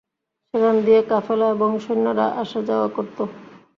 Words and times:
সেখান 0.47 0.75
দিয়ে 0.85 1.01
কাফেলা 1.03 1.47
এবং 1.49 1.69
সৈন্যরা 1.79 2.25
আসা-যাওয়া 2.41 2.87
করত। 2.87 3.17